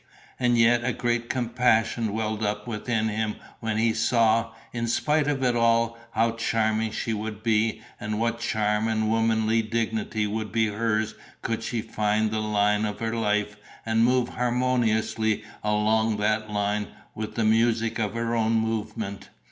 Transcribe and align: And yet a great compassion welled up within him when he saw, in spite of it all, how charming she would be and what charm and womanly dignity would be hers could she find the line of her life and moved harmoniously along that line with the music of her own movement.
And 0.39 0.57
yet 0.57 0.83
a 0.83 0.93
great 0.93 1.29
compassion 1.29 2.11
welled 2.11 2.43
up 2.43 2.65
within 2.65 3.07
him 3.07 3.35
when 3.59 3.77
he 3.77 3.93
saw, 3.93 4.51
in 4.73 4.87
spite 4.87 5.27
of 5.27 5.43
it 5.43 5.55
all, 5.55 5.95
how 6.13 6.31
charming 6.31 6.89
she 6.89 7.13
would 7.13 7.43
be 7.43 7.83
and 7.99 8.19
what 8.19 8.39
charm 8.39 8.87
and 8.87 9.11
womanly 9.11 9.61
dignity 9.61 10.25
would 10.25 10.51
be 10.51 10.69
hers 10.69 11.13
could 11.43 11.61
she 11.61 11.83
find 11.83 12.31
the 12.31 12.39
line 12.39 12.83
of 12.83 12.99
her 12.99 13.13
life 13.15 13.57
and 13.85 14.03
moved 14.03 14.33
harmoniously 14.33 15.43
along 15.63 16.17
that 16.17 16.49
line 16.49 16.87
with 17.13 17.35
the 17.35 17.45
music 17.45 17.99
of 17.99 18.15
her 18.15 18.33
own 18.35 18.53
movement. 18.53 19.29